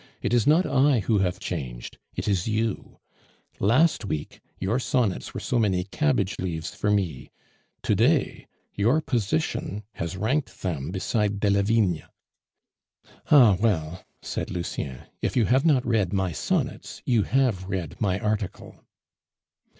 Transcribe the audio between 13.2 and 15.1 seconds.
"Ah well," said Lucien,